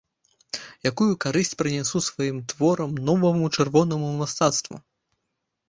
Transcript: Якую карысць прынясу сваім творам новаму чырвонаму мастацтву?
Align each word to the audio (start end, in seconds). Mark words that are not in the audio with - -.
Якую 0.89 1.09
карысць 1.25 1.53
прынясу 1.59 2.01
сваім 2.07 2.41
творам 2.55 2.97
новаму 3.11 3.53
чырвонаму 3.59 4.13
мастацтву? 4.25 4.75